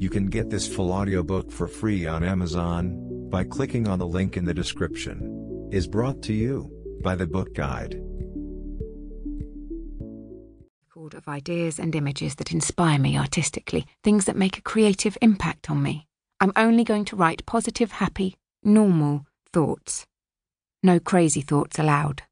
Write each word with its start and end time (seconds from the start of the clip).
You 0.00 0.08
can 0.08 0.26
get 0.26 0.48
this 0.48 0.68
full 0.72 0.92
audiobook 0.92 1.50
for 1.50 1.66
free 1.66 2.06
on 2.06 2.22
Amazon 2.22 3.28
by 3.30 3.42
clicking 3.42 3.88
on 3.88 3.98
the 3.98 4.06
link 4.06 4.36
in 4.36 4.44
the 4.44 4.54
description. 4.54 5.68
Is 5.72 5.88
brought 5.88 6.22
to 6.22 6.32
you 6.32 6.70
by 7.02 7.16
the 7.16 7.26
Book 7.26 7.52
Guide. 7.54 8.00
Of 11.14 11.26
ideas 11.26 11.78
and 11.78 11.94
images 11.94 12.34
that 12.34 12.52
inspire 12.52 12.98
me 12.98 13.16
artistically, 13.16 13.86
things 14.04 14.26
that 14.26 14.36
make 14.36 14.58
a 14.58 14.62
creative 14.62 15.16
impact 15.22 15.70
on 15.70 15.82
me. 15.82 16.06
I'm 16.38 16.52
only 16.54 16.84
going 16.84 17.06
to 17.06 17.16
write 17.16 17.46
positive, 17.46 17.92
happy, 17.92 18.36
normal 18.62 19.24
thoughts. 19.50 20.06
No 20.82 21.00
crazy 21.00 21.40
thoughts 21.40 21.78
allowed. 21.78 22.24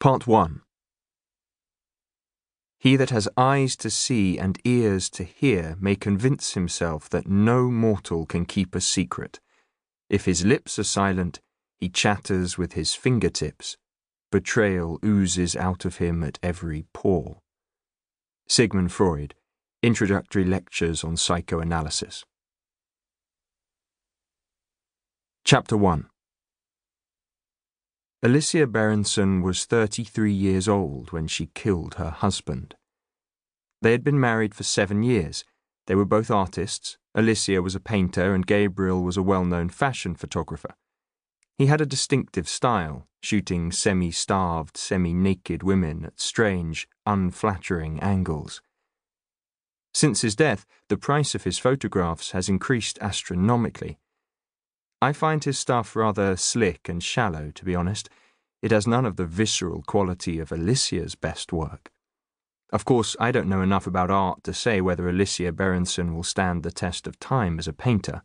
Part 0.00 0.26
1 0.26 0.62
He 2.78 2.94
that 2.94 3.10
has 3.10 3.28
eyes 3.36 3.74
to 3.76 3.90
see 3.90 4.38
and 4.38 4.60
ears 4.64 5.10
to 5.10 5.24
hear 5.24 5.76
may 5.80 5.96
convince 5.96 6.54
himself 6.54 7.10
that 7.10 7.26
no 7.26 7.70
mortal 7.70 8.24
can 8.24 8.46
keep 8.46 8.74
a 8.74 8.80
secret. 8.80 9.40
If 10.08 10.26
his 10.26 10.44
lips 10.44 10.78
are 10.78 10.84
silent, 10.84 11.40
he 11.76 11.88
chatters 11.88 12.56
with 12.56 12.74
his 12.74 12.94
fingertips. 12.94 13.76
Betrayal 14.30 15.00
oozes 15.04 15.56
out 15.56 15.84
of 15.84 15.96
him 15.96 16.22
at 16.22 16.38
every 16.42 16.84
pore. 16.92 17.40
Sigmund 18.46 18.92
Freud, 18.92 19.34
Introductory 19.82 20.44
Lectures 20.44 21.02
on 21.02 21.16
Psychoanalysis. 21.16 22.24
Chapter 25.44 25.76
1 25.76 26.08
Alicia 28.20 28.66
Berenson 28.66 29.42
was 29.42 29.64
33 29.64 30.32
years 30.32 30.66
old 30.66 31.12
when 31.12 31.28
she 31.28 31.50
killed 31.54 31.94
her 31.94 32.10
husband. 32.10 32.74
They 33.80 33.92
had 33.92 34.02
been 34.02 34.18
married 34.18 34.56
for 34.56 34.64
seven 34.64 35.04
years. 35.04 35.44
They 35.86 35.94
were 35.94 36.04
both 36.04 36.28
artists. 36.28 36.98
Alicia 37.14 37.62
was 37.62 37.76
a 37.76 37.80
painter 37.80 38.34
and 38.34 38.44
Gabriel 38.44 39.04
was 39.04 39.16
a 39.16 39.22
well 39.22 39.44
known 39.44 39.68
fashion 39.68 40.16
photographer. 40.16 40.74
He 41.58 41.66
had 41.66 41.80
a 41.80 41.86
distinctive 41.86 42.48
style, 42.48 43.06
shooting 43.22 43.70
semi 43.70 44.10
starved, 44.10 44.76
semi 44.76 45.14
naked 45.14 45.62
women 45.62 46.04
at 46.04 46.18
strange, 46.18 46.88
unflattering 47.06 48.00
angles. 48.00 48.60
Since 49.94 50.22
his 50.22 50.34
death, 50.34 50.66
the 50.88 50.96
price 50.96 51.36
of 51.36 51.44
his 51.44 51.58
photographs 51.60 52.32
has 52.32 52.48
increased 52.48 52.98
astronomically. 53.00 54.00
I 55.00 55.12
find 55.12 55.44
his 55.44 55.58
stuff 55.58 55.94
rather 55.94 56.36
slick 56.36 56.88
and 56.88 57.02
shallow, 57.02 57.52
to 57.54 57.64
be 57.64 57.74
honest. 57.74 58.10
It 58.60 58.72
has 58.72 58.86
none 58.86 59.06
of 59.06 59.14
the 59.14 59.26
visceral 59.26 59.82
quality 59.82 60.40
of 60.40 60.50
Alicia's 60.50 61.14
best 61.14 61.52
work. 61.52 61.92
Of 62.72 62.84
course, 62.84 63.16
I 63.20 63.30
don't 63.30 63.48
know 63.48 63.62
enough 63.62 63.86
about 63.86 64.10
art 64.10 64.42
to 64.44 64.52
say 64.52 64.80
whether 64.80 65.08
Alicia 65.08 65.52
Berenson 65.52 66.14
will 66.14 66.24
stand 66.24 66.62
the 66.62 66.72
test 66.72 67.06
of 67.06 67.20
time 67.20 67.58
as 67.60 67.68
a 67.68 67.72
painter. 67.72 68.22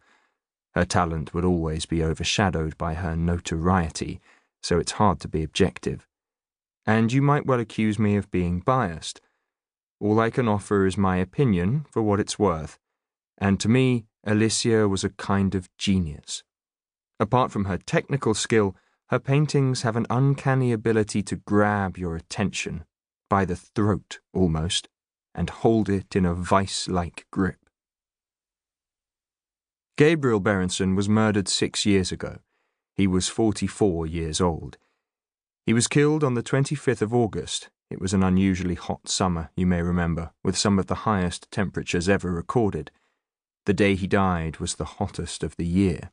Her 0.73 0.83
talent 0.83 1.33
would 1.33 1.45
always 1.45 1.85
be 1.85 2.03
overshadowed 2.03 2.75
by 2.77 2.95
her 2.95 3.15
notoriety, 3.15 4.19
so 4.63 4.79
it's 4.79 4.93
hard 4.93 5.19
to 5.19 5.27
be 5.27 5.43
objective. 5.43 6.07
And 6.85 7.13
you 7.13 7.21
might 7.21 7.45
well 7.45 7.59
accuse 7.59 7.99
me 7.99 8.15
of 8.15 8.31
being 8.31 8.59
biased. 8.59 9.21
All 9.99 10.19
I 10.19 10.31
can 10.31 10.47
offer 10.47 10.87
is 10.87 10.97
my 10.97 11.17
opinion 11.17 11.85
for 11.91 12.01
what 12.01 12.19
it's 12.19 12.39
worth, 12.39 12.79
and 13.37 13.59
to 13.59 13.69
me, 13.69 14.05
Alicia 14.25 14.89
was 14.89 15.03
a 15.03 15.09
kind 15.09 15.53
of 15.53 15.69
genius. 15.77 16.43
Apart 17.19 17.51
from 17.51 17.65
her 17.65 17.77
technical 17.77 18.33
skill, 18.33 18.75
her 19.07 19.19
paintings 19.19 19.83
have 19.83 19.95
an 19.95 20.07
uncanny 20.09 20.71
ability 20.71 21.21
to 21.23 21.35
grab 21.35 21.97
your 21.97 22.15
attention, 22.15 22.83
by 23.29 23.45
the 23.45 23.55
throat 23.55 24.19
almost, 24.33 24.89
and 25.35 25.49
hold 25.49 25.89
it 25.89 26.15
in 26.15 26.25
a 26.25 26.33
vice 26.33 26.87
like 26.87 27.25
grip. 27.31 27.57
Gabriel 29.97 30.39
Berenson 30.39 30.95
was 30.95 31.07
murdered 31.07 31.47
six 31.47 31.85
years 31.85 32.11
ago. 32.11 32.39
He 32.95 33.05
was 33.05 33.29
44 33.29 34.07
years 34.07 34.41
old. 34.41 34.77
He 35.65 35.73
was 35.73 35.87
killed 35.87 36.23
on 36.23 36.33
the 36.33 36.43
25th 36.43 37.01
of 37.01 37.13
August. 37.13 37.69
It 37.89 38.01
was 38.01 38.13
an 38.13 38.23
unusually 38.23 38.75
hot 38.75 39.07
summer, 39.07 39.51
you 39.55 39.67
may 39.67 39.81
remember, 39.81 40.31
with 40.43 40.57
some 40.57 40.79
of 40.79 40.87
the 40.87 41.05
highest 41.05 41.51
temperatures 41.51 42.09
ever 42.09 42.31
recorded. 42.31 42.89
The 43.65 43.73
day 43.73 43.95
he 43.95 44.07
died 44.07 44.57
was 44.57 44.75
the 44.75 44.85
hottest 44.85 45.43
of 45.43 45.55
the 45.55 45.65
year. 45.65 46.11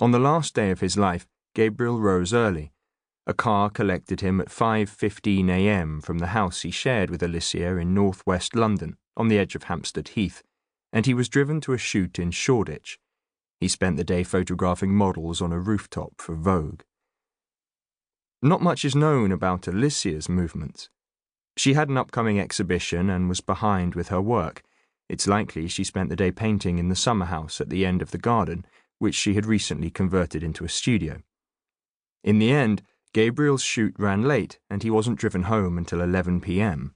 On 0.00 0.12
the 0.12 0.20
last 0.20 0.54
day 0.54 0.70
of 0.70 0.78
his 0.78 0.96
life, 0.96 1.26
Gabriel 1.54 1.98
rose 1.98 2.32
early. 2.32 2.72
A 3.26 3.34
car 3.34 3.68
collected 3.68 4.20
him 4.20 4.40
at 4.40 4.48
5:15 4.48 5.50
a.m. 5.50 6.00
from 6.00 6.18
the 6.18 6.28
house 6.28 6.62
he 6.62 6.70
shared 6.70 7.10
with 7.10 7.22
Alicia 7.22 7.76
in 7.76 7.94
northwest 7.94 8.54
London, 8.54 8.96
on 9.16 9.26
the 9.26 9.38
edge 9.38 9.56
of 9.56 9.64
Hampstead 9.64 10.08
Heath, 10.08 10.44
and 10.92 11.04
he 11.04 11.14
was 11.14 11.28
driven 11.28 11.60
to 11.62 11.72
a 11.72 11.78
shoot 11.78 12.20
in 12.20 12.30
Shoreditch. 12.30 13.00
He 13.58 13.66
spent 13.66 13.96
the 13.96 14.04
day 14.04 14.22
photographing 14.22 14.94
models 14.94 15.42
on 15.42 15.52
a 15.52 15.58
rooftop 15.58 16.12
for 16.18 16.36
Vogue. 16.36 16.82
Not 18.40 18.62
much 18.62 18.84
is 18.84 18.94
known 18.94 19.32
about 19.32 19.66
Alicia's 19.66 20.28
movements. 20.28 20.90
She 21.56 21.74
had 21.74 21.88
an 21.88 21.96
upcoming 21.96 22.38
exhibition 22.38 23.10
and 23.10 23.28
was 23.28 23.40
behind 23.40 23.96
with 23.96 24.08
her 24.08 24.22
work. 24.22 24.62
It's 25.08 25.26
likely 25.26 25.66
she 25.66 25.82
spent 25.82 26.08
the 26.08 26.14
day 26.14 26.30
painting 26.30 26.78
in 26.78 26.88
the 26.88 26.94
summer 26.94 27.26
house 27.26 27.60
at 27.60 27.68
the 27.68 27.84
end 27.84 28.00
of 28.00 28.12
the 28.12 28.18
garden 28.18 28.64
which 28.98 29.14
she 29.14 29.34
had 29.34 29.46
recently 29.46 29.90
converted 29.90 30.42
into 30.42 30.64
a 30.64 30.68
studio. 30.68 31.22
In 32.24 32.38
the 32.38 32.50
end, 32.50 32.82
Gabriel's 33.12 33.62
shoot 33.62 33.94
ran 33.98 34.22
late 34.22 34.58
and 34.68 34.82
he 34.82 34.90
wasn't 34.90 35.18
driven 35.18 35.44
home 35.44 35.78
until 35.78 36.00
11 36.00 36.40
p.m. 36.40 36.94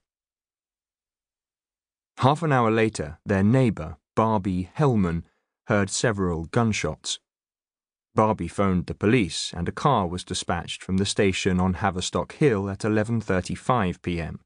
Half 2.18 2.42
an 2.42 2.52
hour 2.52 2.70
later, 2.70 3.18
their 3.24 3.42
neighbour, 3.42 3.96
Barbie 4.14 4.70
Hellman, 4.76 5.24
heard 5.66 5.90
several 5.90 6.44
gunshots. 6.44 7.18
Barbie 8.14 8.48
phoned 8.48 8.86
the 8.86 8.94
police 8.94 9.52
and 9.56 9.68
a 9.68 9.72
car 9.72 10.06
was 10.06 10.22
dispatched 10.22 10.82
from 10.82 10.98
the 10.98 11.06
station 11.06 11.58
on 11.58 11.74
Haverstock 11.74 12.32
Hill 12.32 12.68
at 12.68 12.80
11:35 12.80 14.02
p.m. 14.02 14.40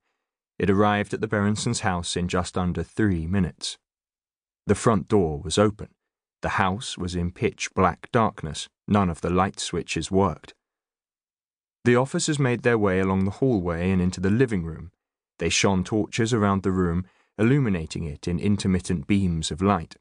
It 0.58 0.70
arrived 0.70 1.12
at 1.12 1.20
the 1.20 1.28
Berensons' 1.28 1.80
house 1.80 2.16
in 2.16 2.28
just 2.28 2.56
under 2.56 2.82
3 2.82 3.26
minutes. 3.26 3.76
The 4.66 4.76
front 4.76 5.08
door 5.08 5.40
was 5.42 5.58
open. 5.58 5.88
The 6.46 6.62
house 6.62 6.96
was 6.96 7.16
in 7.16 7.32
pitch 7.32 7.74
black 7.74 8.08
darkness. 8.12 8.68
None 8.86 9.10
of 9.10 9.20
the 9.20 9.30
light 9.30 9.58
switches 9.58 10.12
worked. 10.12 10.54
The 11.84 11.96
officers 11.96 12.38
made 12.38 12.62
their 12.62 12.78
way 12.78 13.00
along 13.00 13.24
the 13.24 13.38
hallway 13.42 13.90
and 13.90 14.00
into 14.00 14.20
the 14.20 14.30
living 14.30 14.62
room. 14.62 14.92
They 15.40 15.48
shone 15.48 15.82
torches 15.82 16.32
around 16.32 16.62
the 16.62 16.70
room, 16.70 17.04
illuminating 17.36 18.04
it 18.04 18.28
in 18.28 18.38
intermittent 18.38 19.08
beams 19.08 19.50
of 19.50 19.60
light. 19.60 19.96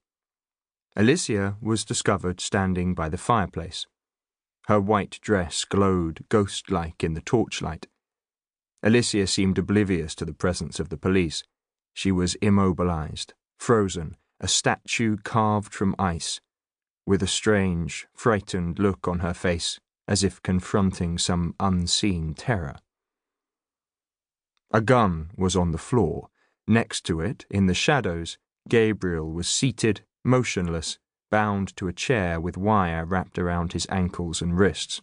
Alicia 0.95 1.57
was 1.63 1.83
discovered 1.83 2.39
standing 2.39 2.93
by 2.93 3.09
the 3.09 3.17
fireplace. 3.17 3.87
Her 4.67 4.79
white 4.79 5.17
dress 5.23 5.65
glowed 5.65 6.25
ghost 6.29 6.69
like 6.69 7.03
in 7.03 7.15
the 7.15 7.21
torchlight. 7.21 7.87
Alicia 8.83 9.25
seemed 9.25 9.57
oblivious 9.57 10.13
to 10.13 10.25
the 10.25 10.33
presence 10.35 10.79
of 10.79 10.89
the 10.89 10.97
police. 10.97 11.43
She 11.95 12.11
was 12.11 12.35
immobilized, 12.35 13.33
frozen, 13.57 14.17
a 14.39 14.47
statue 14.47 15.17
carved 15.17 15.73
from 15.73 15.95
ice, 15.97 16.41
with 17.05 17.23
a 17.23 17.27
strange, 17.27 18.07
frightened 18.13 18.79
look 18.79 19.07
on 19.07 19.19
her 19.19 19.33
face, 19.33 19.79
as 20.07 20.23
if 20.23 20.41
confronting 20.41 21.17
some 21.17 21.55
unseen 21.59 22.33
terror. 22.33 22.75
A 24.71 24.81
gun 24.81 25.29
was 25.37 25.55
on 25.55 25.71
the 25.71 25.77
floor. 25.77 26.29
Next 26.67 27.05
to 27.05 27.21
it, 27.21 27.45
in 27.49 27.67
the 27.67 27.73
shadows, 27.73 28.37
Gabriel 28.67 29.31
was 29.31 29.47
seated, 29.47 30.01
motionless, 30.23 30.97
bound 31.29 31.75
to 31.77 31.87
a 31.87 31.93
chair 31.93 32.39
with 32.39 32.57
wire 32.57 33.05
wrapped 33.05 33.37
around 33.37 33.73
his 33.73 33.87
ankles 33.89 34.41
and 34.41 34.57
wrists. 34.57 35.01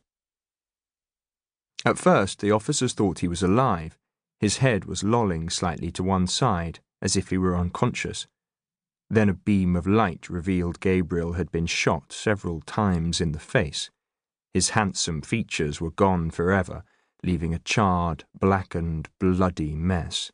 At 1.84 1.99
first, 1.99 2.41
the 2.41 2.50
officers 2.50 2.93
thought 2.93 3.20
he 3.20 3.28
was 3.28 3.43
alive. 3.43 3.99
His 4.40 4.58
head 4.58 4.85
was 4.85 5.05
lolling 5.05 5.50
slightly 5.50 5.90
to 5.93 6.02
one 6.02 6.26
side, 6.26 6.81
as 7.00 7.17
if 7.17 7.31
he 7.31 7.38
were 7.38 7.56
unconscious. 7.56 8.26
Then 9.12 9.29
a 9.29 9.35
beam 9.35 9.76
of 9.76 9.87
light 9.87 10.31
revealed 10.31 10.81
Gabriel 10.81 11.35
had 11.35 11.53
been 11.53 11.67
shot 11.67 12.14
several 12.14 12.62
times 12.62 13.20
in 13.20 13.32
the 13.32 13.38
face. 13.38 13.91
His 14.55 14.70
handsome 14.70 15.20
features 15.20 15.82
were 15.82 15.91
gone 15.91 16.31
forever, 16.31 16.82
leaving 17.23 17.53
a 17.53 17.59
charred, 17.59 18.25
blackened, 18.35 19.11
bloody 19.20 19.75
mess. 19.75 20.32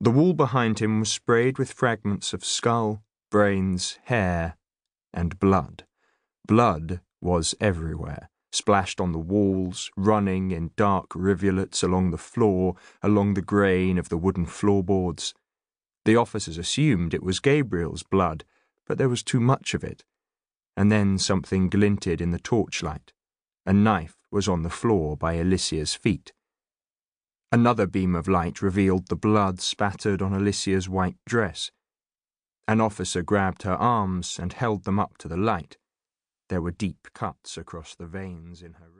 The 0.00 0.10
wall 0.10 0.32
behind 0.32 0.80
him 0.80 0.98
was 0.98 1.12
sprayed 1.12 1.56
with 1.56 1.72
fragments 1.72 2.32
of 2.32 2.44
skull, 2.44 3.04
brains, 3.30 4.00
hair, 4.06 4.56
and 5.14 5.38
blood. 5.38 5.84
Blood 6.48 7.00
was 7.20 7.54
everywhere, 7.60 8.28
splashed 8.50 9.00
on 9.00 9.12
the 9.12 9.20
walls, 9.20 9.88
running 9.96 10.50
in 10.50 10.72
dark 10.76 11.12
rivulets 11.14 11.84
along 11.84 12.10
the 12.10 12.18
floor, 12.18 12.74
along 13.04 13.34
the 13.34 13.40
grain 13.40 13.98
of 13.98 14.08
the 14.08 14.18
wooden 14.18 14.46
floorboards. 14.46 15.32
The 16.10 16.16
officers 16.16 16.58
assumed 16.58 17.14
it 17.14 17.22
was 17.22 17.38
Gabriel's 17.38 18.02
blood, 18.02 18.42
but 18.84 18.98
there 18.98 19.08
was 19.08 19.22
too 19.22 19.38
much 19.38 19.74
of 19.74 19.84
it. 19.84 20.04
And 20.76 20.90
then 20.90 21.18
something 21.18 21.68
glinted 21.68 22.20
in 22.20 22.32
the 22.32 22.40
torchlight. 22.40 23.12
A 23.64 23.72
knife 23.72 24.16
was 24.28 24.48
on 24.48 24.64
the 24.64 24.70
floor 24.70 25.16
by 25.16 25.34
Alicia's 25.34 25.94
feet. 25.94 26.32
Another 27.52 27.86
beam 27.86 28.16
of 28.16 28.26
light 28.26 28.60
revealed 28.60 29.06
the 29.06 29.14
blood 29.14 29.60
spattered 29.60 30.20
on 30.20 30.34
Alicia's 30.34 30.88
white 30.88 31.18
dress. 31.26 31.70
An 32.66 32.80
officer 32.80 33.22
grabbed 33.22 33.62
her 33.62 33.76
arms 33.76 34.36
and 34.36 34.52
held 34.52 34.82
them 34.82 34.98
up 34.98 35.16
to 35.18 35.28
the 35.28 35.36
light. 35.36 35.76
There 36.48 36.60
were 36.60 36.72
deep 36.72 37.06
cuts 37.14 37.56
across 37.56 37.94
the 37.94 38.06
veins 38.06 38.62
in 38.62 38.72
her. 38.72 38.90